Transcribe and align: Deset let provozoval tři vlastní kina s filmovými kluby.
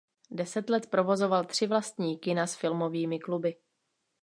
Deset 0.31 0.69
let 0.69 0.89
provozoval 0.89 1.43
tři 1.45 1.67
vlastní 1.67 2.17
kina 2.19 2.47
s 2.47 2.55
filmovými 2.55 3.19
kluby. 3.19 3.55